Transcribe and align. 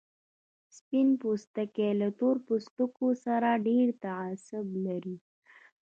سپين 0.77 1.07
پوستي 1.21 1.89
له 2.01 2.07
تور 2.19 2.35
پوستو 2.45 2.85
سره 3.25 3.49
ډېر 3.67 3.87
تعصب 4.03 4.67
لري. 4.85 5.17